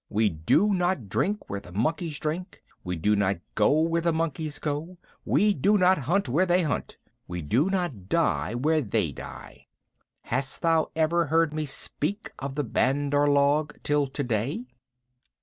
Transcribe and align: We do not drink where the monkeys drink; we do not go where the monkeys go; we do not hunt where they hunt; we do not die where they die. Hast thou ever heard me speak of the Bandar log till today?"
We 0.09 0.29
do 0.29 0.73
not 0.73 1.09
drink 1.09 1.47
where 1.47 1.59
the 1.59 1.71
monkeys 1.71 2.17
drink; 2.17 2.63
we 2.83 2.95
do 2.95 3.15
not 3.15 3.37
go 3.53 3.81
where 3.81 4.01
the 4.01 4.11
monkeys 4.11 4.57
go; 4.57 4.97
we 5.25 5.53
do 5.53 5.77
not 5.77 5.99
hunt 5.99 6.27
where 6.27 6.47
they 6.47 6.63
hunt; 6.63 6.97
we 7.27 7.43
do 7.43 7.69
not 7.69 8.09
die 8.09 8.55
where 8.55 8.81
they 8.81 9.11
die. 9.11 9.67
Hast 10.21 10.63
thou 10.63 10.89
ever 10.95 11.27
heard 11.27 11.53
me 11.53 11.67
speak 11.67 12.31
of 12.39 12.55
the 12.55 12.63
Bandar 12.63 13.27
log 13.27 13.77
till 13.83 14.07
today?" 14.07 14.65